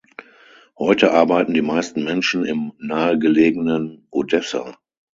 [0.79, 4.75] Heute arbeiten die meisten Menschen im nahegelegenen Odessa.